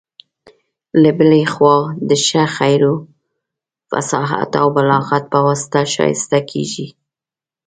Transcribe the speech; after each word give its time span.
له 1.01 1.11
بلي 1.17 1.43
خوا 1.53 1.77
د 2.09 2.11
ښه 2.25 2.43
خبرو، 2.55 2.95
فصاحت 3.89 4.51
او 4.61 4.67
بلاغت 4.75 5.23
په 5.33 5.39
واسطه 5.47 5.81
ښايسته 5.93 6.39
کيږي. 6.51 6.87